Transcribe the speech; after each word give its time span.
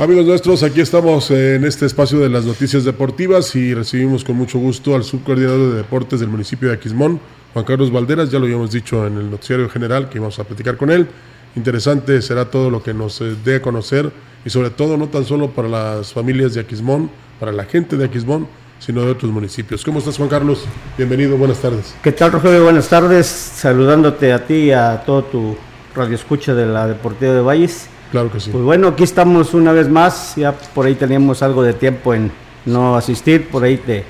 Amigos 0.00 0.24
nuestros, 0.24 0.62
aquí 0.62 0.80
estamos 0.80 1.30
en 1.30 1.62
este 1.66 1.84
espacio 1.84 2.20
de 2.20 2.30
las 2.30 2.46
noticias 2.46 2.84
deportivas 2.84 3.54
y 3.54 3.74
recibimos 3.74 4.24
con 4.24 4.34
mucho 4.34 4.58
gusto 4.58 4.94
al 4.94 5.04
subcoordinador 5.04 5.72
de 5.72 5.76
deportes 5.76 6.20
del 6.20 6.30
municipio 6.30 6.68
de 6.68 6.74
Aquismón, 6.76 7.20
Juan 7.52 7.66
Carlos 7.66 7.92
Valderas, 7.92 8.30
ya 8.30 8.38
lo 8.38 8.46
habíamos 8.46 8.70
dicho 8.70 9.06
en 9.06 9.18
el 9.18 9.30
noticiario 9.30 9.68
general 9.68 10.08
que 10.08 10.16
íbamos 10.16 10.38
a 10.38 10.44
platicar 10.44 10.78
con 10.78 10.90
él. 10.90 11.06
Interesante 11.54 12.22
será 12.22 12.46
todo 12.46 12.70
lo 12.70 12.82
que 12.82 12.94
nos 12.94 13.20
eh, 13.20 13.36
dé 13.44 13.56
a 13.56 13.60
conocer 13.60 14.10
y 14.42 14.48
sobre 14.48 14.70
todo 14.70 14.96
no 14.96 15.08
tan 15.08 15.26
solo 15.26 15.50
para 15.50 15.68
las 15.68 16.14
familias 16.14 16.54
de 16.54 16.62
Aquismón, 16.62 17.10
para 17.38 17.52
la 17.52 17.66
gente 17.66 17.98
de 17.98 18.06
Aquismón, 18.06 18.48
sino 18.78 19.04
de 19.04 19.10
otros 19.10 19.30
municipios. 19.30 19.84
¿Cómo 19.84 19.98
estás 19.98 20.16
Juan 20.16 20.30
Carlos? 20.30 20.64
Bienvenido, 20.96 21.36
buenas 21.36 21.58
tardes. 21.58 21.94
¿Qué 22.02 22.12
tal 22.12 22.32
Rogelio? 22.32 22.64
Buenas 22.64 22.88
tardes, 22.88 23.26
saludándote 23.26 24.32
a 24.32 24.46
ti 24.46 24.54
y 24.54 24.72
a 24.72 25.02
todo 25.04 25.24
tu 25.24 25.58
radio 25.94 26.14
escucha 26.14 26.54
de 26.54 26.64
la 26.64 26.86
Deportiva 26.86 27.34
de 27.34 27.42
Valles. 27.42 27.90
Claro 28.10 28.30
que 28.30 28.40
sí. 28.40 28.50
Pues 28.50 28.64
bueno, 28.64 28.88
aquí 28.88 29.04
estamos 29.04 29.54
una 29.54 29.72
vez 29.72 29.88
más, 29.88 30.34
ya 30.36 30.52
por 30.52 30.86
ahí 30.86 30.94
teníamos 30.96 31.42
algo 31.42 31.62
de 31.62 31.74
tiempo 31.74 32.12
en 32.12 32.32
no 32.66 32.96
asistir, 32.96 33.48
por 33.48 33.62
ahí 33.64 33.76
te 33.76 34.04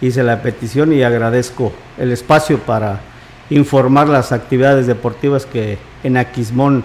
hice 0.00 0.22
la 0.22 0.40
petición 0.40 0.92
y 0.92 1.02
agradezco 1.02 1.72
el 1.98 2.12
espacio 2.12 2.58
para 2.58 3.00
informar 3.50 4.08
las 4.08 4.32
actividades 4.32 4.86
deportivas 4.86 5.46
que 5.46 5.78
en 6.04 6.16
Aquismón 6.16 6.84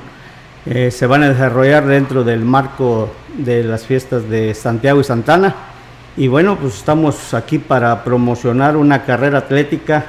eh, 0.65 0.89
se 0.89 1.05
van 1.05 1.23
a 1.23 1.29
desarrollar 1.29 1.85
dentro 1.85 2.23
del 2.23 2.43
marco 2.43 3.11
de 3.37 3.63
las 3.63 3.85
fiestas 3.85 4.27
de 4.29 4.53
Santiago 4.55 4.99
y 4.99 5.03
Santana. 5.03 5.55
Y 6.17 6.27
bueno, 6.27 6.57
pues 6.57 6.75
estamos 6.75 7.33
aquí 7.33 7.59
para 7.59 8.03
promocionar 8.03 8.75
una 8.75 9.03
carrera 9.03 9.39
atlética 9.39 10.07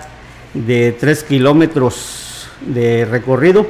de 0.54 0.96
3 0.98 1.24
kilómetros 1.24 2.48
de 2.60 3.04
recorrido 3.04 3.66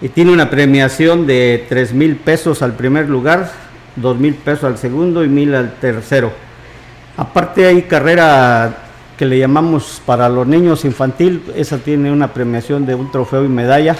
y 0.00 0.08
tiene 0.08 0.32
una 0.32 0.50
premiación 0.50 1.26
de 1.26 1.66
3 1.68 1.92
mil 1.92 2.16
pesos 2.16 2.62
al 2.62 2.74
primer 2.74 3.08
lugar, 3.08 3.50
2 3.96 4.18
mil 4.18 4.34
pesos 4.34 4.64
al 4.64 4.78
segundo 4.78 5.24
y 5.24 5.28
mil 5.28 5.54
al 5.54 5.74
tercero. 5.74 6.32
Aparte 7.16 7.66
hay 7.66 7.82
carrera 7.82 8.78
que 9.18 9.26
le 9.26 9.38
llamamos 9.38 10.00
para 10.06 10.28
los 10.28 10.46
niños 10.46 10.84
infantil, 10.84 11.42
esa 11.54 11.76
tiene 11.78 12.10
una 12.10 12.32
premiación 12.32 12.86
de 12.86 12.94
un 12.94 13.10
trofeo 13.12 13.44
y 13.44 13.48
medalla 13.48 13.96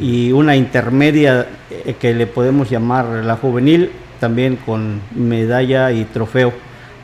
y 0.00 0.32
una 0.32 0.56
intermedia 0.56 1.46
eh, 1.70 1.94
que 1.98 2.14
le 2.14 2.26
podemos 2.26 2.70
llamar 2.70 3.06
la 3.24 3.36
juvenil, 3.36 3.90
también 4.20 4.56
con 4.56 5.00
medalla 5.14 5.90
y 5.92 6.04
trofeo 6.04 6.52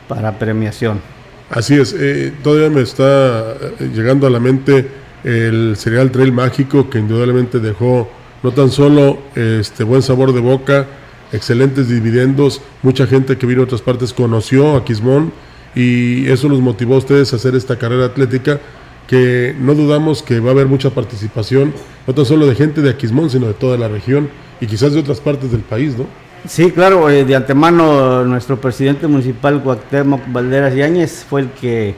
para 0.07 0.37
premiación. 0.37 1.01
Así 1.49 1.75
es, 1.75 1.95
eh, 1.97 2.33
todavía 2.43 2.69
me 2.69 2.81
está 2.81 3.53
eh, 3.53 3.91
llegando 3.93 4.27
a 4.27 4.29
la 4.29 4.39
mente 4.39 4.87
el 5.25 5.75
cereal 5.75 6.11
trail 6.11 6.31
mágico 6.31 6.89
que 6.89 6.99
indudablemente 6.99 7.59
dejó 7.59 8.09
no 8.43 8.51
tan 8.51 8.69
solo 8.69 9.17
este 9.35 9.83
buen 9.83 10.03
sabor 10.03 10.31
de 10.31 10.39
boca, 10.39 10.85
excelentes 11.31 11.89
dividendos, 11.89 12.61
mucha 12.83 13.07
gente 13.07 13.37
que 13.37 13.47
vino 13.47 13.61
a 13.61 13.63
otras 13.65 13.81
partes 13.81 14.13
conoció 14.13 14.75
a 14.75 14.85
Quismón 14.85 15.33
y 15.75 16.29
eso 16.29 16.47
los 16.47 16.61
motivó 16.61 16.95
a 16.95 16.99
ustedes 16.99 17.33
a 17.33 17.35
hacer 17.37 17.55
esta 17.55 17.77
carrera 17.77 18.05
atlética 18.05 18.59
que 19.07 19.55
no 19.59 19.75
dudamos 19.75 20.23
que 20.23 20.39
va 20.39 20.49
a 20.49 20.53
haber 20.53 20.67
mucha 20.67 20.89
participación, 20.89 21.73
no 22.07 22.13
tan 22.13 22.25
solo 22.25 22.47
de 22.47 22.55
gente 22.55 22.81
de 22.81 22.89
Aquismón, 22.89 23.29
sino 23.29 23.47
de 23.47 23.53
toda 23.53 23.77
la 23.77 23.87
región 23.87 24.29
y 24.61 24.67
quizás 24.67 24.93
de 24.93 24.99
otras 24.99 25.19
partes 25.19 25.51
del 25.51 25.61
país, 25.61 25.97
¿no? 25.97 26.05
Sí, 26.47 26.71
claro, 26.71 27.09
eh, 27.09 27.25
de 27.25 27.35
antemano 27.35 28.23
nuestro 28.23 28.61
presidente 28.61 29.07
municipal 29.07 29.61
Cuauhtémoc 29.63 30.21
Valderas 30.31 30.75
Yáñez 30.75 31.25
fue 31.27 31.41
el 31.41 31.49
que 31.49 31.95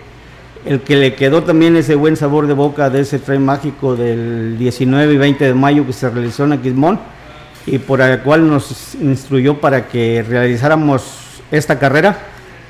el 0.68 0.82
que 0.82 0.98
le 0.98 1.16
quedó 1.16 1.44
también 1.44 1.78
ese 1.78 1.96
buen 1.96 2.18
sabor 2.18 2.46
de 2.46 2.54
boca 2.54 2.90
de 2.90 3.02
ese 3.02 3.20
tren 3.20 3.46
mágico 3.46 3.96
del 3.96 4.58
19 4.58 5.14
y 5.14 5.18
20 5.18 5.46
de 5.46 5.54
mayo 5.54 5.86
que 5.86 5.94
se 5.94 6.10
realizó 6.10 6.44
en 6.44 6.54
Aquismón 6.54 7.00
y 7.66 7.78
por 7.78 8.02
el 8.02 8.20
cual 8.20 8.50
nos 8.50 8.96
instruyó 8.96 9.62
para 9.62 9.88
que 9.88 10.26
realizáramos 10.28 11.42
esta 11.52 11.80
carrera 11.80 12.18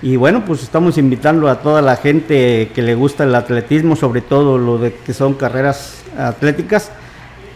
y 0.04 0.16
bueno, 0.16 0.46
pues 0.46 0.62
estamos 0.62 1.00
invitando 1.00 1.50
a 1.50 1.60
toda 1.62 1.82
la 1.82 1.96
gente 1.96 2.70
que 2.76 2.84
le 2.84 2.94
gusta 2.94 3.24
el 3.24 3.34
atletismo, 3.34 3.96
sobre 3.96 4.22
todo 4.22 4.60
lo 4.60 4.80
que 5.04 5.14
son 5.14 5.34
carreras 5.34 6.04
atléticas, 6.16 6.92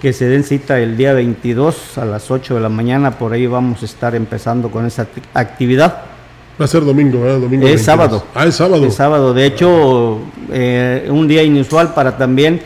que 0.01 0.11
se 0.11 0.27
den 0.27 0.43
cita 0.43 0.79
el 0.79 0.97
día 0.97 1.13
22 1.13 1.99
a 1.99 2.05
las 2.05 2.31
8 2.31 2.55
de 2.55 2.61
la 2.61 2.69
mañana, 2.69 3.11
por 3.11 3.33
ahí 3.33 3.45
vamos 3.45 3.83
a 3.83 3.85
estar 3.85 4.15
empezando 4.15 4.71
con 4.71 4.87
esa 4.87 5.05
actividad. 5.35 6.10
Va 6.59 6.65
a 6.65 6.67
ser 6.67 6.85
domingo, 6.85 7.21
¿verdad? 7.21 7.39
Domingo 7.39 7.67
es 7.67 7.81
sábado. 7.81 8.23
Ah, 8.35 8.45
es 8.45 8.55
sábado. 8.55 8.85
Es 8.85 8.95
sábado. 8.95 9.33
De 9.33 9.45
hecho, 9.45 10.19
eh, 10.51 11.07
un 11.09 11.27
día 11.27 11.43
inusual 11.43 11.93
para 11.93 12.17
también. 12.17 12.61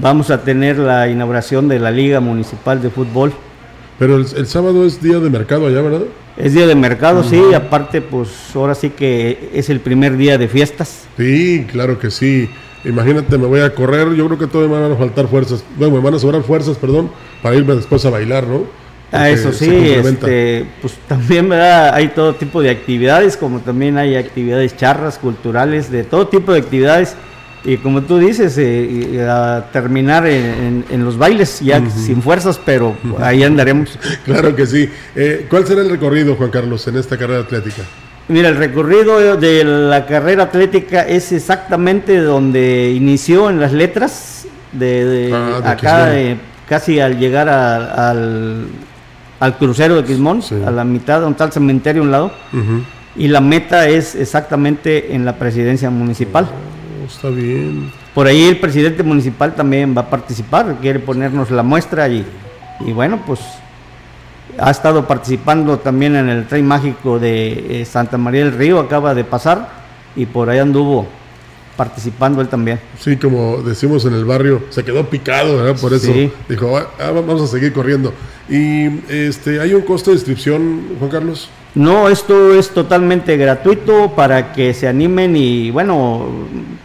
Vamos 0.00 0.30
a 0.30 0.42
tener 0.42 0.78
la 0.78 1.08
inauguración 1.08 1.68
de 1.68 1.78
la 1.78 1.90
Liga 1.90 2.20
Municipal 2.20 2.82
de 2.82 2.90
Fútbol. 2.90 3.32
Pero 3.98 4.16
el, 4.16 4.46
sábado 4.46 4.84
es 4.84 5.02
día 5.02 5.18
de 5.18 5.28
mercado 5.28 5.66
allá, 5.66 5.82
¿verdad? 5.82 6.02
Es 6.36 6.54
día 6.54 6.66
de 6.66 6.74
mercado, 6.74 7.24
sí. 7.24 7.40
Aparte, 7.54 8.00
pues 8.00 8.28
ahora 8.54 8.74
sí 8.74 8.90
que 8.90 9.50
es 9.52 9.70
el 9.70 9.80
primer 9.80 10.16
día 10.16 10.38
de 10.38 10.48
fiestas. 10.48 11.06
Sí, 11.16 11.66
claro 11.70 11.98
que 11.98 12.10
sí. 12.10 12.48
Imagínate, 12.84 13.36
me 13.38 13.46
voy 13.46 13.60
a 13.60 13.74
correr. 13.74 14.14
Yo 14.14 14.26
creo 14.26 14.38
que 14.38 14.46
todavía 14.46 14.76
me 14.76 14.82
van 14.82 14.92
a 14.92 14.96
faltar 14.96 15.26
fuerzas. 15.26 15.64
Bueno, 15.76 15.96
me 15.96 16.00
van 16.00 16.14
a 16.14 16.18
sobrar 16.18 16.42
fuerzas, 16.42 16.76
perdón, 16.76 17.10
para 17.42 17.56
irme 17.56 17.74
después 17.74 18.04
a 18.04 18.10
bailar, 18.10 18.46
¿no? 18.46 18.62
Ah, 19.10 19.30
eso 19.30 19.52
sí, 19.52 19.70
este, 19.70 20.66
pues 20.82 20.94
también 21.08 21.48
¿verdad? 21.48 21.94
hay 21.94 22.08
todo 22.08 22.34
tipo 22.34 22.60
de 22.60 22.68
actividades, 22.68 23.38
como 23.38 23.60
también 23.60 23.96
hay 23.96 24.16
actividades 24.16 24.76
charras, 24.76 25.18
culturales, 25.18 25.90
de 25.90 26.04
todo 26.04 26.28
tipo 26.28 26.52
de 26.52 26.60
actividades. 26.60 27.16
Y 27.64 27.78
como 27.78 28.02
tú 28.02 28.18
dices, 28.18 28.56
eh, 28.58 29.26
a 29.28 29.64
terminar 29.72 30.26
en, 30.26 30.84
los 31.04 31.18
bailes, 31.18 31.60
ya 31.60 31.82
sin 31.90 32.22
fuerzas, 32.22 32.60
pero 32.64 32.96
ahí 33.18 33.42
andaremos. 33.42 33.98
claro 34.24 34.54
que 34.54 34.66
sí. 34.66 34.88
Eh, 35.16 35.46
¿Cuál 35.50 35.66
será 35.66 35.80
el 35.82 35.90
recorrido, 35.90 36.36
Juan 36.36 36.50
Carlos, 36.50 36.86
en 36.86 36.96
esta 36.96 37.16
carrera 37.16 37.40
atlética? 37.40 37.82
Mira, 38.28 38.50
el 38.50 38.56
recorrido 38.56 39.36
de 39.36 39.64
la 39.64 40.06
carrera 40.06 40.44
atlética 40.44 41.02
es 41.02 41.32
exactamente 41.32 42.18
donde 42.18 42.92
inició 42.92 43.48
en 43.50 43.58
las 43.58 43.72
letras, 43.72 44.46
de, 44.72 45.30
ah, 45.34 45.70
acá, 45.70 46.12
casi 46.68 47.00
al 47.00 47.18
llegar 47.18 47.48
al 47.48 48.68
al 49.40 49.56
crucero 49.56 49.96
de 49.96 50.04
Quismón, 50.04 50.42
a 50.66 50.70
la 50.70 50.84
mitad, 50.84 51.24
un 51.24 51.34
tal 51.34 51.52
cementerio 51.52 52.02
a 52.02 52.04
un 52.04 52.10
lado. 52.10 52.32
Y 53.16 53.28
la 53.28 53.40
meta 53.40 53.88
es 53.88 54.14
exactamente 54.14 55.14
en 55.14 55.24
la 55.24 55.36
presidencia 55.36 55.90
municipal. 55.90 56.46
Oh, 56.46 57.06
está 57.06 57.28
bien. 57.30 57.90
Por 58.14 58.26
ahí 58.26 58.44
el 58.48 58.58
presidente 58.58 59.02
municipal 59.02 59.54
también 59.54 59.96
va 59.96 60.02
a 60.02 60.10
participar, 60.10 60.76
quiere 60.80 60.98
ponernos 60.98 61.50
la 61.50 61.62
muestra 61.62 62.08
y, 62.08 62.24
y 62.80 62.92
bueno, 62.92 63.20
pues 63.26 63.40
ha 64.58 64.70
estado 64.70 65.06
participando 65.06 65.78
también 65.78 66.16
en 66.16 66.28
el 66.28 66.46
tren 66.46 66.66
mágico 66.66 67.18
de 67.18 67.80
eh, 67.80 67.84
Santa 67.84 68.18
María 68.18 68.44
del 68.44 68.54
Río, 68.54 68.80
acaba 68.80 69.14
de 69.14 69.24
pasar 69.24 69.68
y 70.16 70.26
por 70.26 70.50
ahí 70.50 70.58
anduvo 70.58 71.06
participando 71.78 72.40
él 72.40 72.48
también. 72.48 72.80
Sí, 72.98 73.16
como 73.16 73.58
decimos 73.62 74.04
en 74.04 74.12
el 74.14 74.24
barrio, 74.24 74.64
se 74.70 74.84
quedó 74.84 75.08
picado, 75.08 75.58
¿verdad? 75.58 75.80
Por 75.80 75.94
eso 75.94 76.12
dijo, 76.48 76.76
ah, 76.76 76.90
ah, 76.98 77.12
vamos 77.12 77.40
a 77.40 77.46
seguir 77.46 77.72
corriendo. 77.72 78.12
¿Y 78.48 78.88
este, 79.08 79.60
hay 79.60 79.74
un 79.74 79.82
costo 79.82 80.10
de 80.10 80.16
inscripción, 80.16 80.96
Juan 80.98 81.08
Carlos? 81.08 81.48
No, 81.76 82.08
esto 82.08 82.52
es 82.52 82.70
totalmente 82.70 83.36
gratuito 83.36 84.12
para 84.16 84.52
que 84.52 84.74
se 84.74 84.88
animen 84.88 85.36
y 85.36 85.70
bueno, 85.70 86.26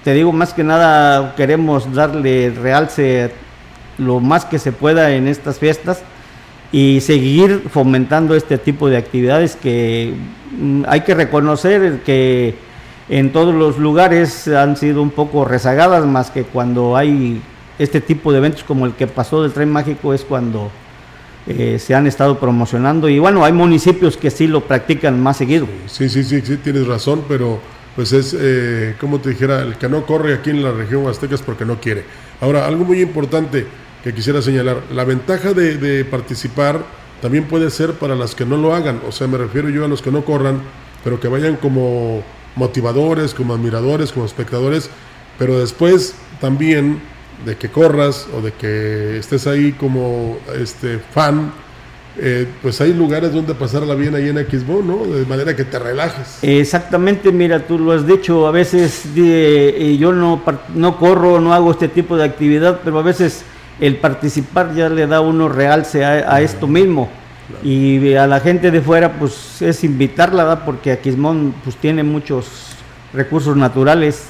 te 0.04 0.14
digo 0.14 0.31
más 0.31 0.54
que 0.54 0.64
nada 0.64 1.34
queremos 1.36 1.92
darle 1.92 2.52
realce 2.52 3.31
lo 3.98 4.20
más 4.20 4.46
que 4.46 4.60
se 4.60 4.72
pueda 4.72 5.16
en 5.16 5.28
estas 5.28 5.58
fiestas 5.58 6.04
y 6.72 7.02
seguir 7.02 7.64
fomentando 7.72 8.36
este 8.36 8.60
tipo 8.60 8.90
de 8.90 8.98
actividades 8.98 9.56
que 9.56 10.14
mm, 10.60 10.84
hay 10.88 11.02
que 11.02 11.16
reconocer 11.16 12.02
que 12.06 12.56
en 13.09 13.31
todos 13.31 13.53
los 13.53 13.78
lugares 13.78 14.47
han 14.47 14.78
sido 14.78 15.02
un 15.02 15.09
poco 15.09 15.46
rezagadas, 15.46 16.06
más 16.06 16.31
que 16.31 16.44
cuando 16.44 16.96
hay 16.96 17.41
este 17.80 18.02
tipo 18.02 18.31
de 18.31 18.38
eventos 18.38 18.64
como 18.64 18.86
el 18.86 18.94
que 18.94 19.08
pasó 19.08 19.41
del 19.44 19.52
tren 19.52 19.69
mágico 19.69 20.14
es 20.14 20.24
cuando 20.24 20.72
eh, 21.47 21.78
se 21.80 21.94
han 21.94 22.08
estado 22.08 22.40
promocionando 22.40 23.09
y 23.09 23.19
bueno, 23.19 23.44
hay 23.44 23.51
municipios 23.51 24.16
que 24.16 24.31
sí 24.31 24.48
lo 24.48 24.62
practican 24.62 25.22
más 25.22 25.38
seguido. 25.38 25.68
Sí, 25.88 26.07
sí, 26.07 26.24
sí, 26.24 26.42
sí, 26.42 26.57
tienes 26.57 26.88
razón, 26.88 27.24
pero 27.28 27.60
pues 27.95 28.13
es, 28.13 28.36
eh, 28.39 28.95
como 29.00 29.19
te 29.19 29.30
dijera, 29.30 29.62
el 29.62 29.75
que 29.75 29.89
no 29.89 30.06
corre 30.06 30.33
aquí 30.33 30.51
en 30.51 30.63
la 30.63 30.72
región 30.72 31.06
Azteca 31.07 31.36
es 31.36 31.42
porque 31.42 31.66
no 31.66 31.80
quiere. 31.80 32.06
Ahora, 32.39 32.66
algo 32.66 32.86
muy 32.86 33.01
importante 33.01 33.66
que 34.04 34.13
quisiera 34.13 34.42
señalar, 34.42 34.78
la 34.94 35.04
ventaja 35.04 35.54
de, 35.54 35.78
de 35.78 36.06
participar 36.06 36.80
también 37.22 37.45
puede 37.45 37.69
ser 37.69 37.94
para 37.94 38.16
las 38.16 38.36
que 38.36 38.45
no 38.45 38.57
lo 38.57 38.74
hagan, 38.74 39.01
o 39.07 39.12
sea, 39.12 39.28
me 39.28 39.38
refiero 39.38 39.69
yo 39.69 39.86
a 39.86 39.88
los 39.88 40.01
que 40.01 40.12
no 40.12 40.25
corran, 40.25 40.62
pero 41.04 41.19
que 41.19 41.28
vayan 41.28 41.56
como 41.57 42.24
motivadores, 42.56 43.34
como 43.34 43.54
admiradores, 43.54 44.12
como 44.12 44.26
espectadores, 44.26 44.90
pero 45.38 45.60
después 45.60 46.16
también 46.40 47.02
de 47.46 47.56
que 47.58 47.70
corras 47.70 48.28
o 48.38 48.42
de 48.42 48.52
que 48.54 49.18
estés 49.18 49.48
ahí 49.48 49.74
como 49.74 50.38
este 50.56 51.00
fan, 51.00 51.52
eh, 52.16 52.48
pues 52.62 52.80
hay 52.80 52.94
lugares 52.94 53.34
donde 53.34 53.56
pasarla 53.56 53.96
bien 53.96 54.14
ahí 54.14 54.30
en 54.30 54.38
Xbox, 54.38 54.86
¿no? 54.86 55.04
De 55.04 55.26
manera 55.26 55.56
que 55.56 55.66
te 55.66 55.80
relajes. 55.80 56.40
Exactamente, 56.44 57.32
mira, 57.32 57.66
tú 57.66 57.80
lo 57.80 57.92
has 57.92 58.06
dicho, 58.06 58.46
a 58.46 58.52
veces 58.52 59.04
eh, 59.16 59.98
yo 60.00 60.14
no, 60.14 60.42
no 60.76 60.98
corro, 60.98 61.42
no 61.42 61.54
hago 61.54 61.72
este 61.72 61.88
tipo 61.88 62.16
de 62.16 62.26
actividad, 62.26 62.82
pero 62.84 63.00
a 63.00 63.02
veces 63.02 63.44
el 63.80 63.98
participar 63.98 64.76
ya 64.76 64.90
le 64.90 65.08
da 65.08 65.22
uno 65.22 65.50
realce 65.50 66.06
a, 66.06 66.42
esto 66.42 66.68
mismo. 66.68 67.10
Y 67.63 68.13
a 68.16 68.25
la 68.28 68.40
gente 68.40 68.72
de 68.72 68.81
fuera, 68.81 69.13
pues 69.13 69.62
es 69.62 69.84
invitarla, 69.84 70.44
¿verdad? 70.44 70.63
porque 70.66 70.92
Aquismón 70.92 71.54
pues 71.63 71.75
tiene 71.75 72.04
muchos 72.04 72.74
recursos 73.13 73.56
naturales, 73.56 74.25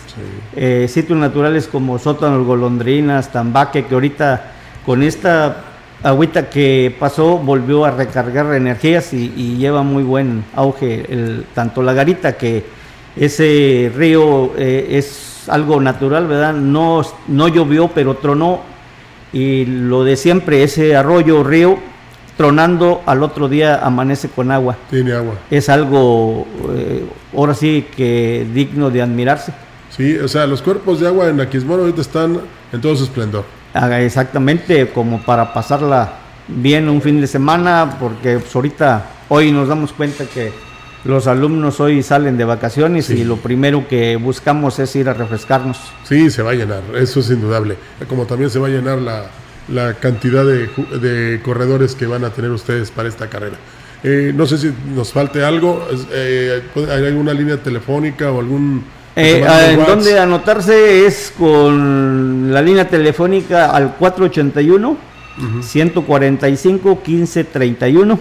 eh, 0.55 0.87
sitios 0.89 1.17
naturales 1.17 1.67
como 1.67 1.97
sótanos, 1.99 2.45
golondrinas, 2.45 3.31
tambaque, 3.31 3.85
que 3.85 3.93
ahorita 3.93 4.51
con 4.85 5.03
esta 5.03 5.63
agüita 6.03 6.49
que 6.49 6.93
pasó 6.99 7.37
volvió 7.37 7.85
a 7.85 7.91
recargar 7.91 8.53
energías 8.53 9.13
y, 9.13 9.55
lleva 9.57 9.83
muy 9.83 10.03
buen 10.03 10.43
auge, 10.55 11.05
el, 11.09 11.45
tanto 11.53 11.81
la 11.81 11.93
garita 11.93 12.33
que 12.37 12.65
ese 13.15 13.91
río 13.95 14.53
eh, 14.57 14.87
es 14.91 15.47
algo 15.47 15.79
natural, 15.79 16.27
¿verdad? 16.27 16.53
No, 16.53 17.03
no 17.27 17.47
llovió, 17.47 17.87
pero 17.87 18.15
tronó 18.15 18.61
y 19.31 19.65
lo 19.65 20.03
de 20.03 20.15
siempre, 20.15 20.63
ese 20.63 20.95
arroyo, 20.95 21.43
río, 21.43 21.79
tronando 22.37 23.01
al 23.05 23.23
otro 23.23 23.47
día 23.47 23.79
amanece 23.83 24.29
con 24.29 24.51
agua. 24.51 24.77
Tiene 24.89 25.13
agua. 25.13 25.35
Es 25.49 25.69
algo, 25.69 26.47
eh, 26.75 27.05
ahora 27.35 27.53
sí, 27.53 27.85
que 27.95 28.45
digno 28.53 28.89
de 28.89 29.01
admirarse. 29.01 29.53
Sí, 29.95 30.17
o 30.17 30.27
sea, 30.27 30.47
los 30.47 30.61
cuerpos 30.61 30.99
de 30.99 31.07
agua 31.07 31.29
en 31.29 31.39
Aquismón 31.39 31.79
ahorita 31.79 32.01
están 32.01 32.39
en 32.71 32.81
todo 32.81 32.95
su 32.95 33.03
esplendor. 33.03 33.45
Exactamente, 33.73 34.89
como 34.89 35.21
para 35.21 35.53
pasarla 35.53 36.13
bien 36.47 36.89
un 36.89 37.01
fin 37.01 37.21
de 37.21 37.27
semana, 37.27 37.97
porque 37.99 38.39
pues, 38.39 38.55
ahorita, 38.55 39.05
hoy 39.29 39.51
nos 39.51 39.67
damos 39.67 39.93
cuenta 39.93 40.25
que 40.25 40.51
los 41.05 41.27
alumnos 41.27 41.79
hoy 41.79 42.01
salen 42.01 42.37
de 42.37 42.45
vacaciones 42.45 43.09
y 43.09 43.23
lo 43.23 43.37
primero 43.37 43.87
que 43.87 44.15
buscamos 44.15 44.79
es 44.79 44.95
ir 44.95 45.09
a 45.09 45.13
refrescarnos. 45.13 45.77
Sí, 46.03 46.29
se 46.31 46.41
va 46.41 46.51
a 46.51 46.53
llenar, 46.53 46.81
eso 46.95 47.19
es 47.19 47.29
indudable. 47.29 47.77
Como 48.07 48.25
también 48.25 48.49
se 48.49 48.59
va 48.59 48.67
a 48.67 48.71
llenar 48.71 48.99
la, 48.99 49.25
la 49.69 49.93
cantidad 49.95 50.45
de, 50.45 51.39
corredores 51.43 51.95
que 51.95 52.05
van 52.05 52.25
a 52.25 52.29
tener 52.31 52.51
ustedes 52.51 52.91
para 52.91 53.09
esta 53.09 53.27
carrera. 53.29 53.55
Eh, 54.03 54.33
no 54.35 54.45
sé 54.45 54.57
si 54.57 54.73
nos 54.93 55.13
falte 55.13 55.45
algo, 55.45 55.87
eh, 56.11 56.61
¿hay 56.75 57.05
alguna 57.05 57.33
línea 57.33 57.57
telefónica 57.57 58.31
o 58.31 58.39
algún... 58.39 58.83
Eh, 59.15 59.45
en 59.69 59.85
donde 59.85 60.19
anotarse 60.19 61.05
es 61.05 61.31
con 61.37 62.51
la 62.51 62.61
línea 62.61 62.89
telefónica 62.89 63.69
al 63.69 63.95
481 63.95 64.97
145 65.61 67.01
1531 67.05 68.19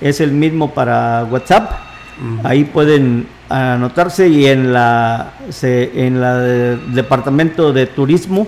es 0.00 0.20
el 0.20 0.32
mismo 0.32 0.74
para 0.74 1.24
WhatsApp. 1.30 1.70
Ahí 2.44 2.64
pueden 2.64 3.26
anotarse 3.48 4.28
y 4.28 4.46
en 4.46 4.72
la 4.72 5.34
en 5.62 6.20
la 6.20 6.38
departamento 6.38 7.72
de 7.72 7.86
turismo 7.86 8.46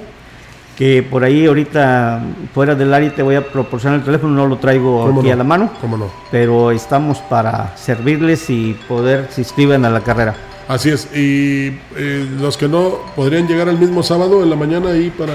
que 0.76 1.02
por 1.02 1.24
ahí 1.24 1.46
ahorita 1.46 2.22
fuera 2.52 2.74
del 2.74 2.92
área 2.92 3.14
te 3.14 3.22
voy 3.22 3.36
a 3.36 3.46
proporcionar 3.46 4.00
el 4.00 4.04
teléfono, 4.04 4.34
no 4.34 4.46
lo 4.46 4.56
traigo 4.58 5.18
aquí 5.18 5.30
a 5.30 5.36
la 5.36 5.44
mano, 5.44 5.70
¿Cómo 5.80 5.96
no? 5.96 6.10
pero 6.30 6.70
estamos 6.70 7.18
para 7.18 7.76
servirles 7.76 8.50
y 8.50 8.76
poder 8.88 9.28
se 9.30 9.42
inscriban 9.42 9.84
a 9.84 9.90
la 9.90 10.00
carrera. 10.00 10.34
Así 10.66 10.90
es, 10.90 11.08
y 11.14 11.78
eh, 11.96 12.26
los 12.40 12.56
que 12.56 12.68
no 12.68 12.98
podrían 13.14 13.46
llegar 13.46 13.68
el 13.68 13.78
mismo 13.78 14.02
sábado 14.02 14.42
en 14.42 14.50
la 14.50 14.56
mañana 14.56 14.90
ahí 14.90 15.10
para 15.10 15.34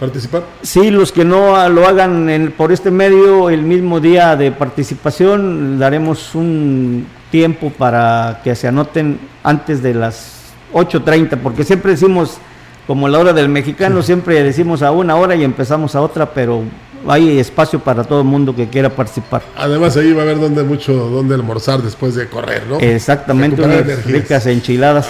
participar. 0.00 0.42
Sí, 0.62 0.90
los 0.90 1.12
que 1.12 1.24
no 1.24 1.68
lo 1.68 1.86
hagan 1.86 2.52
por 2.56 2.72
este 2.72 2.90
medio 2.90 3.48
el 3.48 3.62
mismo 3.62 4.00
día 4.00 4.36
de 4.36 4.52
participación, 4.52 5.78
daremos 5.78 6.34
un 6.34 7.06
tiempo 7.30 7.70
para 7.70 8.40
que 8.42 8.54
se 8.54 8.68
anoten 8.68 9.18
antes 9.42 9.82
de 9.82 9.94
las 9.94 10.36
8.30, 10.72 11.38
porque 11.38 11.64
siempre 11.64 11.92
decimos 11.92 12.38
como 12.86 13.08
la 13.08 13.18
hora 13.18 13.32
del 13.32 13.48
mexicano, 13.48 14.02
siempre 14.02 14.42
decimos 14.42 14.82
a 14.82 14.92
una 14.92 15.16
hora 15.16 15.34
y 15.34 15.42
empezamos 15.42 15.94
a 15.94 16.00
otra, 16.00 16.30
pero 16.30 16.62
hay 17.08 17.38
espacio 17.38 17.80
para 17.80 18.04
todo 18.04 18.20
el 18.20 18.26
mundo 18.26 18.54
que 18.54 18.68
quiera 18.68 18.90
participar. 18.90 19.42
Además 19.56 19.96
ahí 19.96 20.12
va 20.12 20.20
a 20.20 20.24
haber 20.24 20.40
donde 20.40 20.62
mucho 20.62 20.92
donde 20.92 21.34
almorzar 21.34 21.82
después 21.82 22.14
de 22.14 22.28
correr, 22.28 22.64
¿no? 22.68 22.78
Exactamente, 22.78 23.62
unas 23.62 24.04
ricas 24.04 24.46
enchiladas. 24.46 25.08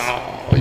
Oh, 0.53 0.57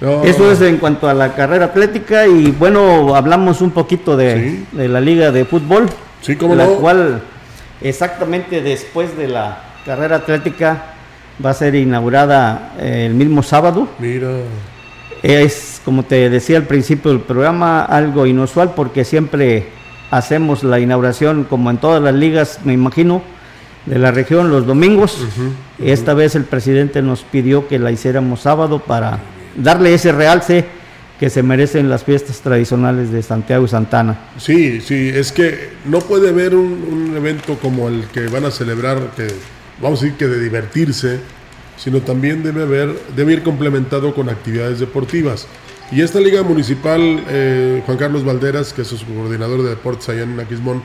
no, 0.00 0.24
Eso 0.24 0.50
es 0.50 0.60
en 0.62 0.78
cuanto 0.78 1.08
a 1.08 1.14
la 1.14 1.34
carrera 1.34 1.66
atlética 1.66 2.26
y 2.26 2.50
bueno, 2.52 3.14
hablamos 3.14 3.60
un 3.60 3.70
poquito 3.70 4.16
de, 4.16 4.64
la 4.72 5.00
liga 5.00 5.30
de 5.30 5.44
fútbol. 5.44 5.88
Sí, 6.22 6.36
como 6.36 6.54
la 6.54 6.66
cual 6.66 7.22
exactamente 7.82 8.62
después 8.62 9.16
de 9.16 9.28
la 9.28 9.62
carrera 9.84 10.16
atlética 10.16 10.94
va 11.44 11.50
a 11.50 11.54
ser 11.54 11.74
inaugurada 11.74 12.72
eh, 12.78 13.06
el 13.06 13.14
mismo 13.14 13.42
sábado. 13.42 13.88
Mira. 13.98 14.28
Es, 15.22 15.80
como 15.84 16.04
te 16.04 16.30
decía 16.30 16.56
al 16.56 16.66
principio 16.66 17.10
del 17.10 17.20
programa, 17.20 17.82
algo 17.82 18.26
inusual 18.26 18.72
porque 18.74 19.04
siempre 19.04 19.68
hacemos 20.10 20.64
la 20.64 20.80
inauguración, 20.80 21.44
como 21.44 21.70
en 21.70 21.78
todas 21.78 22.02
las 22.02 22.14
ligas, 22.14 22.60
me 22.64 22.72
imagino, 22.72 23.22
de 23.86 23.98
la 23.98 24.10
región 24.10 24.50
los 24.50 24.66
domingos. 24.66 25.18
Esta 25.78 26.14
vez 26.14 26.34
el 26.34 26.44
presidente 26.44 27.02
nos 27.02 27.22
pidió 27.22 27.68
que 27.68 27.78
la 27.78 27.90
hiciéramos 27.90 28.40
sábado 28.40 28.78
para 28.80 29.20
darle 29.56 29.94
ese 29.94 30.12
realce 30.12 30.64
que 31.18 31.28
se 31.28 31.42
merecen 31.42 31.90
las 31.90 32.04
fiestas 32.04 32.40
tradicionales 32.40 33.12
de 33.12 33.22
Santiago 33.22 33.66
y 33.66 33.68
Santana. 33.68 34.18
Sí, 34.38 34.80
sí, 34.80 35.10
es 35.14 35.32
que 35.32 35.68
no 35.84 35.98
puede 35.98 36.30
haber 36.30 36.54
un, 36.54 37.10
un 37.10 37.16
evento 37.16 37.58
como 37.58 37.88
el 37.88 38.06
que 38.06 38.26
van 38.28 38.46
a 38.46 38.50
celebrar, 38.50 39.10
que 39.14 39.28
vamos 39.82 40.00
a 40.00 40.04
decir 40.04 40.18
que 40.18 40.26
de 40.28 40.40
divertirse, 40.40 41.20
sino 41.82 42.02
también 42.02 42.42
debe, 42.42 42.62
haber, 42.62 42.94
debe 43.16 43.32
ir 43.32 43.42
complementado 43.42 44.14
con 44.14 44.28
actividades 44.28 44.80
deportivas. 44.80 45.46
Y 45.90 46.02
esta 46.02 46.20
liga 46.20 46.42
municipal, 46.42 47.24
eh, 47.28 47.82
Juan 47.86 47.96
Carlos 47.96 48.24
Valderas, 48.24 48.72
que 48.72 48.82
es 48.82 48.88
su 48.88 49.04
coordinador 49.06 49.62
de 49.62 49.70
deportes 49.70 50.08
allá 50.10 50.22
en 50.22 50.38
Aquismón, 50.38 50.82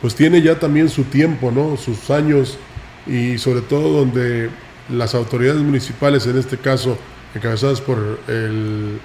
pues 0.00 0.14
tiene 0.14 0.40
ya 0.42 0.58
también 0.58 0.88
su 0.88 1.04
tiempo, 1.04 1.50
¿no? 1.50 1.76
sus 1.76 2.10
años 2.10 2.58
y 3.06 3.38
sobre 3.38 3.60
todo 3.60 3.90
donde 3.90 4.50
las 4.88 5.14
autoridades 5.14 5.60
municipales, 5.60 6.26
en 6.26 6.38
este 6.38 6.58
caso 6.58 6.96
encabezadas 7.34 7.80
por 7.80 8.20
el, 8.28 9.00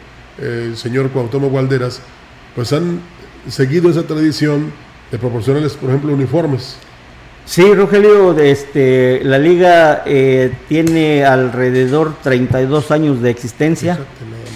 señor 0.76 1.10
Cuauhtémoc 1.10 1.52
Valderas, 1.52 2.02
pues 2.56 2.72
han 2.72 3.02
seguido 3.48 3.90
esa 3.90 4.04
tradición 4.04 4.72
de 5.12 5.18
proporcionarles, 5.18 5.74
por 5.74 5.90
ejemplo, 5.90 6.14
uniformes. 6.14 6.78
Sí, 7.52 7.74
Rogelio, 7.74 8.40
este, 8.40 9.20
la 9.26 9.38
liga 9.38 10.04
eh, 10.06 10.54
tiene 10.70 11.26
alrededor 11.26 12.14
32 12.24 12.92
años 12.92 13.22
de 13.22 13.30
existencia. 13.30 14.00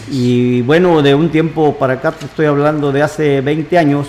Y 0.10 0.62
bueno, 0.62 1.02
de 1.02 1.14
un 1.14 1.30
tiempo 1.30 1.76
para 1.76 1.96
acá, 1.96 2.14
estoy 2.22 2.46
hablando 2.46 2.94
de 2.94 3.02
hace 3.02 3.42
20 3.42 3.78
años, 3.78 4.08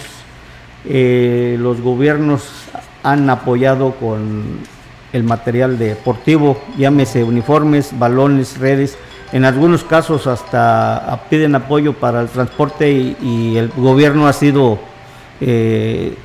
eh, 0.89 1.57
los 1.59 1.81
gobiernos 1.81 2.45
han 3.03 3.29
apoyado 3.29 3.91
con 3.97 4.61
el 5.13 5.25
material 5.25 5.81
deportivo, 5.81 6.57
llámese 6.79 7.25
uniformes, 7.25 7.91
balones, 7.99 8.57
redes, 8.57 8.97
en 9.33 9.45
algunos 9.45 9.83
casos 9.83 10.29
hasta 10.29 11.23
piden 11.29 11.57
apoyo 11.57 11.93
para 11.93 12.21
el 12.21 12.29
transporte 12.29 12.89
y, 12.89 13.57
el 13.57 13.69
gobierno 13.77 14.29
ha 14.29 14.33
sido... 14.33 14.79
Eh, 15.41 16.17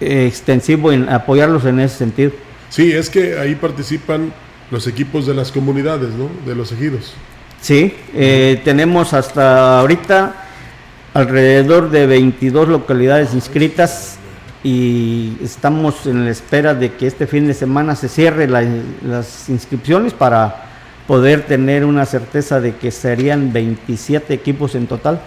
extensivo 0.00 0.92
en 0.92 1.08
apoyarlos 1.08 1.64
en 1.64 1.80
ese 1.80 1.96
sentido. 1.96 2.32
Sí, 2.70 2.92
es 2.92 3.08
que 3.08 3.38
ahí 3.38 3.54
participan 3.54 4.32
los 4.70 4.86
equipos 4.86 5.26
de 5.26 5.34
las 5.34 5.52
comunidades, 5.52 6.10
¿no? 6.14 6.28
De 6.46 6.54
los 6.54 6.72
ejidos. 6.72 7.14
Sí, 7.60 7.94
eh, 8.14 8.60
tenemos 8.64 9.14
hasta 9.14 9.78
ahorita 9.78 10.34
alrededor 11.14 11.90
de 11.90 12.06
22 12.06 12.68
localidades 12.68 13.32
inscritas 13.32 14.18
y 14.64 15.36
estamos 15.42 16.06
en 16.06 16.24
la 16.24 16.30
espera 16.30 16.74
de 16.74 16.92
que 16.94 17.06
este 17.06 17.26
fin 17.26 17.46
de 17.46 17.54
semana 17.54 17.94
se 17.94 18.08
cierre 18.08 18.48
las 18.48 19.48
inscripciones 19.48 20.12
para 20.12 20.64
poder 21.06 21.42
tener 21.42 21.84
una 21.84 22.06
certeza 22.06 22.60
de 22.60 22.74
que 22.76 22.90
serían 22.90 23.52
27 23.52 24.32
equipos 24.34 24.74
en 24.74 24.86
total 24.86 25.20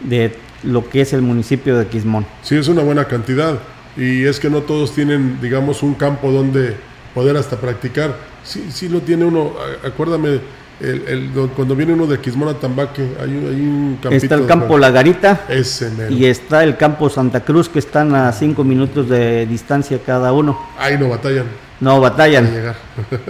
de 0.00 0.36
lo 0.62 0.88
que 0.88 1.00
es 1.00 1.12
el 1.12 1.22
municipio 1.22 1.76
de 1.76 1.86
Quismón. 1.86 2.26
Sí, 2.42 2.56
es 2.56 2.68
una 2.68 2.82
buena 2.82 3.06
cantidad 3.06 3.58
y 3.96 4.24
es 4.24 4.38
que 4.38 4.50
no 4.50 4.62
todos 4.62 4.94
tienen, 4.94 5.38
digamos, 5.40 5.82
un 5.82 5.94
campo 5.94 6.30
donde 6.30 6.76
poder 7.14 7.36
hasta 7.36 7.56
practicar. 7.56 8.14
Sí, 8.44 8.68
sí 8.70 8.88
lo 8.88 9.00
tiene 9.00 9.24
uno, 9.24 9.52
acuérdame, 9.84 10.40
el, 10.80 11.30
cuando 11.54 11.76
viene 11.76 11.92
uno 11.92 12.06
de 12.06 12.18
Quismón 12.18 12.48
a 12.48 12.54
Tambaque, 12.54 13.06
hay, 13.20 13.28
un 13.30 13.98
campito. 14.00 14.24
Está 14.24 14.34
el 14.36 14.46
campo 14.46 14.78
La 14.78 14.90
Garita 14.90 15.42
ese, 15.48 15.90
y 16.08 16.24
está 16.24 16.64
el 16.64 16.76
campo 16.76 17.10
Santa 17.10 17.40
Cruz, 17.40 17.68
que 17.68 17.78
están 17.78 18.14
a 18.14 18.32
cinco 18.32 18.64
minutos 18.64 19.08
de 19.08 19.44
distancia 19.46 19.98
cada 20.04 20.32
uno. 20.32 20.58
Ahí 20.78 20.96
no 20.98 21.08
batallan. 21.08 21.44
No 21.80 22.00
batallan. 22.00 22.74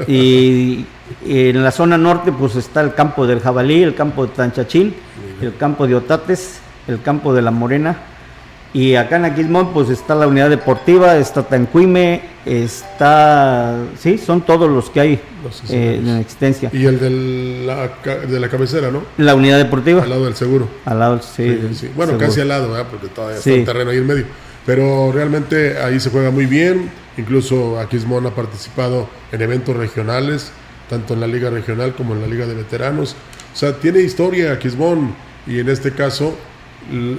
y, 0.06 0.86
en 1.24 1.62
la 1.62 1.72
zona 1.72 1.98
norte, 1.98 2.30
pues 2.30 2.54
está 2.54 2.82
el 2.82 2.94
campo 2.94 3.26
del 3.26 3.40
Jabalí, 3.40 3.82
el 3.82 3.94
campo 3.96 4.26
de 4.26 4.32
Tanchachín, 4.32 4.94
el 5.40 5.56
campo 5.56 5.88
de 5.88 5.96
Otates, 5.96 6.60
el 6.86 7.02
campo 7.02 7.34
de 7.34 7.42
La 7.42 7.50
Morena 7.50 8.09
y 8.72 8.94
acá 8.94 9.16
en 9.16 9.24
Aquismón 9.24 9.72
pues 9.72 9.88
está 9.88 10.14
la 10.14 10.26
unidad 10.26 10.50
deportiva, 10.50 11.16
está 11.16 11.42
Tancuime, 11.42 12.22
está... 12.44 13.76
Sí, 13.98 14.18
son 14.18 14.42
todos 14.42 14.70
los 14.70 14.90
que 14.90 15.00
hay 15.00 15.20
eh, 15.68 16.00
en 16.00 16.08
existencia. 16.18 16.70
Y 16.72 16.84
el 16.86 17.66
la, 17.66 17.90
de 18.28 18.40
la 18.40 18.48
cabecera, 18.48 18.90
¿no? 18.90 19.02
La 19.18 19.34
unidad 19.34 19.58
deportiva. 19.58 20.02
Al 20.02 20.10
lado 20.10 20.24
del 20.24 20.36
seguro. 20.36 20.68
Al 20.84 20.98
lado, 20.98 21.20
sí. 21.20 21.58
Bueno, 21.96 22.16
casi 22.16 22.40
al 22.40 22.48
lado, 22.48 22.68
porque 22.90 23.08
todavía 23.08 23.38
está 23.38 23.52
un 23.52 23.64
terreno 23.64 23.90
ahí 23.90 23.98
en 23.98 24.06
medio. 24.06 24.24
Pero 24.66 25.10
realmente 25.10 25.78
ahí 25.78 25.98
se 25.98 26.10
juega 26.10 26.30
muy 26.30 26.46
bien 26.46 26.90
incluso 27.20 27.78
Aquismón 27.78 28.26
ha 28.26 28.34
participado 28.34 29.08
en 29.32 29.42
eventos 29.42 29.76
regionales, 29.76 30.50
tanto 30.88 31.14
en 31.14 31.20
la 31.20 31.26
liga 31.26 31.50
regional 31.50 31.94
como 31.94 32.14
en 32.14 32.22
la 32.22 32.26
liga 32.26 32.46
de 32.46 32.54
veteranos. 32.54 33.14
O 33.52 33.56
sea, 33.56 33.74
tiene 33.74 34.00
historia 34.00 34.52
Aquismón 34.52 35.14
y 35.46 35.58
en 35.60 35.68
este 35.68 35.92
caso 35.92 36.36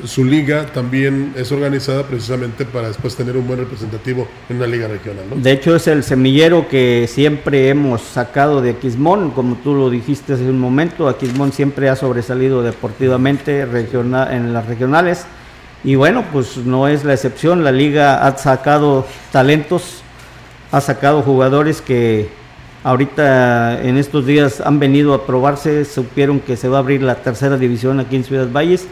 su 0.06 0.26
liga 0.26 0.66
también 0.66 1.34
es 1.38 1.52
organizada 1.52 2.04
precisamente 2.04 2.66
para 2.66 2.90
después 2.90 3.16
tener 3.16 3.38
un 3.38 3.48
buen 3.48 3.60
representativo 3.60 4.28
en 4.50 4.58
una 4.58 4.68
liga 4.68 4.88
regional. 4.88 5.26
De 5.36 5.52
hecho, 5.52 5.76
es 5.76 5.88
el 5.88 6.04
semillero 6.04 6.68
que 6.68 7.08
siempre 7.08 7.70
hemos 7.70 8.02
sacado 8.02 8.62
de 8.62 8.72
Aquismón, 8.72 9.32
como 9.32 9.56
tú 9.56 9.74
lo 9.74 9.90
dijiste 9.90 10.34
hace 10.34 10.50
un 10.50 10.60
momento, 10.60 11.08
Aquismón 11.08 11.54
siempre 11.54 11.90
ha 11.90 11.96
sobresalido 11.96 12.64
deportivamente 12.64 13.66
regional, 13.66 14.34
en 14.34 14.54
las 14.54 14.66
regionales 14.66 15.26
y 15.84 15.96
bueno, 15.96 16.26
pues 16.32 16.58
no 16.58 16.88
es 16.88 17.04
la 17.06 17.14
excepción, 17.14 17.64
la 17.64 17.72
liga 17.72 18.28
ha 18.28 18.38
sacado 18.38 19.08
talentos, 19.32 20.02
ha 20.72 20.82
sacado 20.82 21.22
jugadores 21.22 21.82
que 21.82 22.30
ahorita 22.84 23.82
en 23.82 23.98
estos 23.98 24.26
días 24.26 24.62
han 24.62 24.80
venido 24.80 25.14
a 25.14 25.26
probarse, 25.26 25.86
supieron 25.86 26.40
que 26.40 26.58
se 26.58 26.68
va 26.68 26.78
a 26.78 26.80
abrir 26.82 27.02
la 27.02 27.16
tercera 27.16 27.58
división 27.58 28.00
aquí 28.00 28.16
en 28.16 28.24
Ciudad 28.24 28.52
Valles 28.52 28.88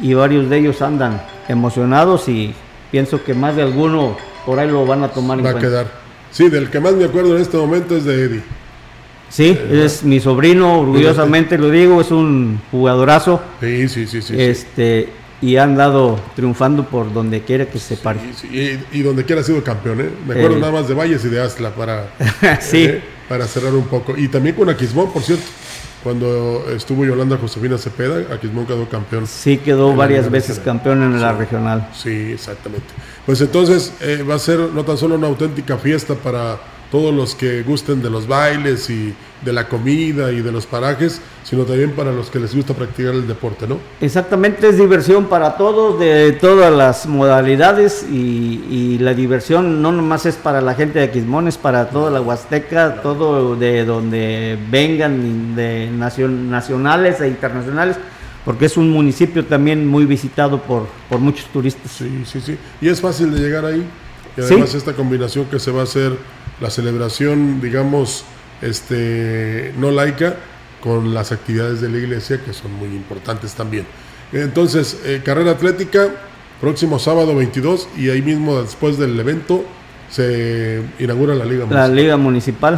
y 0.00 0.14
varios 0.14 0.48
de 0.50 0.58
ellos 0.58 0.82
andan 0.82 1.22
emocionados 1.48 2.28
y 2.28 2.54
pienso 2.90 3.22
que 3.24 3.34
más 3.34 3.56
de 3.56 3.62
alguno 3.62 4.16
por 4.46 4.58
ahí 4.58 4.68
lo 4.68 4.86
van 4.86 5.04
a 5.04 5.08
tomar 5.08 5.38
en 5.38 5.46
va 5.46 5.50
a 5.50 5.58
quedar. 5.58 5.86
Sí, 6.30 6.48
del 6.48 6.70
que 6.70 6.80
más 6.80 6.94
me 6.94 7.04
acuerdo 7.04 7.36
en 7.36 7.42
este 7.42 7.56
momento 7.56 7.96
es 7.96 8.04
de 8.04 8.24
Eddie. 8.24 8.42
Sí, 9.28 9.58
es 9.70 10.04
mi 10.04 10.20
sobrino, 10.20 10.80
orgullosamente 10.80 11.58
lo 11.58 11.70
digo, 11.70 12.00
es 12.00 12.10
un 12.10 12.60
jugadorazo. 12.70 13.40
Sí, 13.60 13.88
sí, 13.88 14.06
sí, 14.06 14.22
sí. 14.22 14.34
Este, 14.38 15.08
y 15.40 15.56
han 15.56 15.76
dado 15.76 16.18
triunfando 16.36 16.84
por 16.86 17.12
donde 17.12 17.42
quiera 17.42 17.66
que 17.66 17.78
se 17.78 17.96
pare. 17.96 18.20
y, 18.92 19.02
donde 19.02 19.24
quiera 19.24 19.40
ha 19.40 19.44
sido 19.44 19.62
campeón, 19.64 20.00
¿eh? 20.00 20.10
Me 20.26 20.34
acuerdo 20.34 20.56
eh. 20.56 20.60
nada 20.60 20.72
más 20.72 20.88
de 20.88 20.94
Valles 20.94 21.24
y 21.24 21.28
de 21.28 21.40
Asla 21.40 21.74
para, 21.74 22.10
sí. 22.60 22.84
Eh, 22.84 23.02
para 23.28 23.46
cerrar 23.46 23.74
un 23.74 23.86
poco. 23.86 24.16
Y 24.16 24.28
también 24.28 24.54
con 24.54 24.68
Aquismón, 24.68 25.12
por 25.12 25.22
cierto. 25.22 25.44
Cuando 26.04 26.66
estuvo 26.68 27.02
Yolanda 27.06 27.38
Josefina 27.38 27.78
Cepeda, 27.78 28.34
Aquismón 28.34 28.66
quedó 28.66 28.86
campeón. 28.90 29.26
Sí, 29.26 29.56
quedó 29.56 29.96
varias 29.96 30.30
veces 30.30 30.58
campeón 30.58 31.02
en 31.02 31.18
la 31.18 31.32
regional. 31.32 31.88
Sí, 31.94 32.32
exactamente. 32.32 32.86
Pues 33.24 33.40
entonces 33.40 33.90
eh, 34.02 34.22
va 34.22 34.34
a 34.34 34.38
ser 34.38 34.60
no 34.60 34.84
tan 34.84 34.98
solo 34.98 35.14
una 35.14 35.28
auténtica 35.28 35.78
fiesta 35.78 36.14
para 36.14 36.58
todos 36.94 37.12
los 37.12 37.34
que 37.34 37.64
gusten 37.64 38.00
de 38.00 38.08
los 38.08 38.28
bailes 38.28 38.88
y 38.88 39.12
de 39.44 39.52
la 39.52 39.68
comida 39.68 40.30
y 40.30 40.42
de 40.42 40.52
los 40.52 40.64
parajes, 40.64 41.20
sino 41.42 41.64
también 41.64 41.90
para 41.90 42.12
los 42.12 42.30
que 42.30 42.38
les 42.38 42.54
gusta 42.54 42.72
practicar 42.72 43.14
el 43.14 43.26
deporte, 43.26 43.66
¿no? 43.66 43.78
Exactamente, 44.00 44.68
es 44.68 44.78
diversión 44.78 45.24
para 45.24 45.56
todos, 45.56 45.98
de 45.98 46.30
todas 46.40 46.72
las 46.72 47.06
modalidades 47.06 48.06
y, 48.08 48.96
la 49.00 49.12
diversión 49.12 49.82
no 49.82 49.90
nomás 49.90 50.24
es 50.24 50.36
para 50.36 50.60
la 50.60 50.74
gente 50.74 51.00
de 51.00 51.06
Aquismón, 51.06 51.48
es 51.48 51.58
para 51.58 51.90
toda 51.90 52.12
la 52.12 52.20
Huasteca, 52.20 53.02
todo 53.02 53.56
de 53.56 53.84
donde 53.84 54.56
vengan, 54.70 55.56
de 55.56 55.90
nacionales 55.90 57.20
e 57.20 57.26
internacionales, 57.26 57.96
porque 58.44 58.66
es 58.66 58.76
un 58.76 58.92
municipio 58.92 59.44
también 59.44 59.84
muy 59.84 60.06
visitado 60.06 60.62
por, 60.62 60.86
por 61.08 61.18
muchos 61.18 61.46
turistas. 61.46 61.90
Sí, 61.90 62.22
sí, 62.24 62.40
sí, 62.40 62.56
y 62.80 62.88
es 62.88 63.00
fácil 63.00 63.34
de 63.34 63.40
llegar 63.40 63.64
ahí, 63.64 63.84
y 64.36 64.40
además 64.40 64.72
esta 64.74 64.92
combinación 64.92 65.46
que 65.46 65.58
se 65.58 65.72
va 65.72 65.80
a 65.80 65.84
hacer 65.84 66.12
la 66.60 66.70
celebración, 66.70 67.60
digamos, 67.60 68.24
este, 68.62 69.72
no 69.78 69.90
laica, 69.90 70.36
con 70.80 71.14
las 71.14 71.32
actividades 71.32 71.80
de 71.80 71.88
la 71.88 71.98
iglesia, 71.98 72.40
que 72.44 72.52
son 72.52 72.72
muy 72.74 72.88
importantes 72.88 73.54
también. 73.54 73.86
Entonces, 74.32 75.00
eh, 75.04 75.22
carrera 75.24 75.52
atlética, 75.52 76.08
próximo 76.60 76.98
sábado 76.98 77.34
22, 77.34 77.88
y 77.96 78.10
ahí 78.10 78.20
mismo 78.20 78.60
después 78.60 78.98
del 78.98 79.18
evento 79.18 79.64
se 80.10 80.82
inaugura 80.98 81.34
la 81.34 81.44
Liga 81.44 81.64
Municipal. 81.64 81.88
La 81.90 81.94
Liga 81.94 82.16
Municipal. 82.16 82.74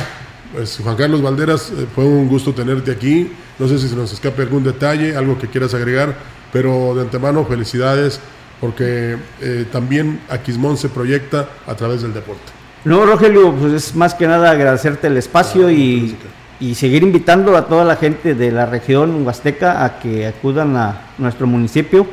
Pues 0.55 0.79
Juan 0.83 0.97
Carlos 0.97 1.21
Valderas, 1.21 1.71
eh, 1.71 1.87
fue 1.95 2.05
un 2.05 2.29
gusto 2.29 2.55
tenerte 2.55 2.93
aquí. 2.93 3.31
No 3.59 3.67
sé 3.67 3.79
si 3.79 3.89
se 3.89 3.97
nos 3.97 4.13
escape 4.13 4.43
algún 4.43 4.63
detalle, 4.63 5.17
algo 5.17 5.39
que 5.39 5.49
quieras 5.49 5.75
agregar, 5.75 6.15
pero 6.53 6.95
de 6.95 7.03
antemano 7.03 7.45
felicidades 7.45 8.21
porque 8.61 9.17
eh, 9.41 9.67
también 9.71 10.21
Aquismón 10.29 10.77
se 10.77 10.89
proyecta 10.89 11.49
a 11.67 11.75
través 11.75 12.03
del 12.03 12.15
deporte. 12.15 12.53
No, 12.87 13.05
Rogelio, 13.05 13.53
pues 13.53 13.73
es 13.73 13.97
más 13.97 14.15
que 14.15 14.29
nada 14.29 14.53
agradecerte 14.53 15.09
el 15.09 15.17
espacio 15.17 15.73
y, 15.73 16.17
seguir 16.77 17.03
invitando 17.03 17.57
a 17.57 17.67
toda 17.67 17.85
la 17.85 17.97
gente 17.97 18.37
de 18.37 18.53
la 18.53 18.65
región 18.65 19.27
huasteca 19.27 19.85
a 19.85 19.99
que 19.99 20.25
acudan 20.25 20.77
a 20.77 20.97
nuestro 21.19 21.49
municipio 21.49 22.07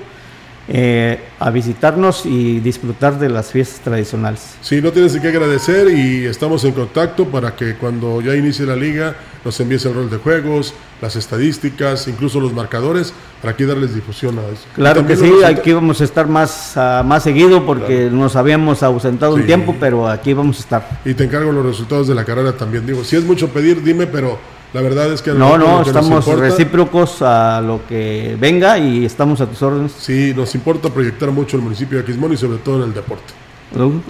eh, 0.68 1.20
a 1.40 1.50
visitarnos 1.50 2.26
y 2.26 2.60
disfrutar 2.62 3.20
de 3.20 3.30
las 3.30 3.52
fiestas 3.52 3.82
tradicionales. 3.82 4.56
Sí, 4.62 4.82
no 4.82 4.92
tienes 4.92 5.18
que 5.20 5.28
agradecer 5.28 5.90
y 5.90 6.26
estamos 6.26 6.64
en 6.64 6.72
contacto 6.72 7.26
para 7.26 7.56
que 7.56 7.76
cuando 7.76 8.22
ya 8.22 8.34
inicie 8.36 8.66
la 8.66 8.76
liga 8.76 9.16
nos 9.44 9.60
envíes 9.60 9.86
el 9.86 9.94
rol 9.94 10.10
de 10.10 10.18
juegos, 10.18 10.74
las 11.02 11.18
estadísticas, 11.18 12.08
incluso 12.08 12.40
los 12.40 12.54
marcadores, 12.54 13.14
para 13.42 13.54
aquí 13.54 13.66
darles 13.66 13.94
difusión 13.94 14.40
a 14.40 14.44
eso. 14.44 14.64
Claro 14.74 15.06
que 15.06 15.18
sí, 15.18 15.44
aquí 15.46 15.74
vamos 15.74 16.00
a 16.00 16.06
estar 16.06 16.28
más, 16.28 16.76
uh, 16.78 17.04
más 17.04 17.24
seguido 17.24 17.66
porque 17.66 18.10
nos 18.10 18.38
habíamos 18.38 18.84
ausentado 18.84 19.36
un 19.36 19.46
tiempo, 19.46 19.76
pero 19.78 20.08
aquí 20.08 20.34
vamos 20.34 20.58
a 20.58 20.60
estar. 20.62 21.00
Y 21.04 21.14
te 21.14 21.26
encargo 21.26 21.52
los 21.52 21.66
resultados 21.66 22.08
de 22.08 22.16
la 22.16 22.24
carrera 22.24 22.54
también. 22.54 22.86
Digo, 22.86 23.04
si 23.04 23.18
es 23.18 23.26
mucho 23.26 23.50
pedir, 23.50 23.84
dime, 23.84 24.08
pero 24.08 24.40
la 24.74 24.82
verdad 24.82 25.12
es 25.14 25.22
que... 25.22 25.32
No, 25.32 25.58
no, 25.58 25.82
estamos 25.82 26.26
recíprocos 26.26 27.22
a 27.22 27.62
lo 27.62 27.82
que 27.88 28.36
venga 28.40 28.78
y 28.78 29.06
estamos 29.06 29.40
a 29.42 29.46
tus 29.46 29.62
órdenes. 29.62 29.94
Sí, 29.98 30.34
nos 30.36 30.54
importa 30.56 30.90
proyectar 30.90 31.32
mucho 31.32 31.58
el 31.58 31.64
municipio 31.64 31.98
de 31.98 32.04
Aquismón 32.04 32.34
y 32.34 32.38
sobre 32.38 32.58
todo 32.58 32.78
en 32.78 32.90
el 32.90 32.94
deporte. 32.94 33.34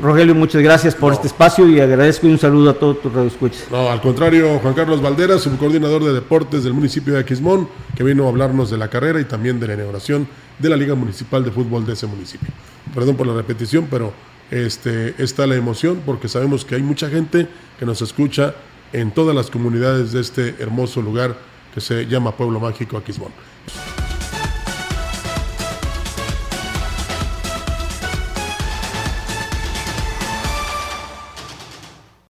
Rogelio, 0.02 0.36
muchas 0.36 0.62
gracias 0.62 0.94
por 0.94 1.14
este 1.14 1.28
espacio 1.28 1.70
y 1.70 1.80
agradezco 1.80 2.28
y 2.28 2.32
un 2.32 2.38
saludo 2.38 2.72
a 2.72 2.74
todos 2.74 3.02
tus 3.02 3.14
radioescuchas. 3.14 3.68
No, 3.72 3.90
al 3.90 4.02
contrario, 4.02 4.60
Juan 4.60 4.74
Carlos 4.74 5.02
Valderas, 5.02 5.42
subcoordinador 5.42 6.04
de 6.04 6.12
deportes 6.12 6.66
del 6.66 6.74
municipio 6.74 7.14
de 7.14 7.22
Aquismón, 7.22 7.70
que 7.96 8.04
vino 8.04 8.26
a 8.26 8.30
hablarnos 8.30 8.70
de 8.70 8.78
la 8.78 8.90
carrera 8.90 9.22
y 9.22 9.26
también 9.26 9.62
de 9.62 9.68
la 9.68 9.76
inauguración 9.76 10.28
de 10.60 10.70
la 10.70 10.76
Liga 10.76 10.96
Municipal 10.96 11.46
de 11.46 11.52
Fútbol 11.52 11.86
de 11.86 11.94
ese 11.94 12.08
municipio. 12.08 12.50
Perdón 12.94 13.16
por 13.16 13.26
la 13.26 13.34
repetición, 13.34 13.88
pero 13.90 14.12
este, 14.52 15.16
está 15.18 15.48
la 15.48 15.56
emoción 15.56 16.02
porque 16.06 16.28
sabemos 16.28 16.66
que 16.66 16.76
hay 16.76 16.82
mucha 16.82 17.10
gente 17.10 17.48
que 17.80 17.86
nos 17.86 18.02
escucha 18.02 18.54
en 18.94 19.12
todas 19.12 19.36
las 19.36 19.50
comunidades 19.50 20.12
de 20.14 20.22
este 20.22 20.56
hermoso 20.60 21.02
lugar 21.02 21.36
que 21.74 21.82
se 21.82 22.06
llama 22.06 22.38
Pueblo 22.38 22.60
Mágico 22.60 22.96
Aquismón. 22.96 23.32